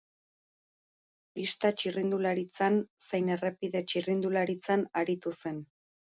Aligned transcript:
Pista 1.39 1.69
txirrindularitzan 1.81 2.79
zein 3.09 3.29
errepide 3.35 3.81
txirrindularitzan 3.91 4.87
aritu 5.03 5.35
zen. 5.43 5.61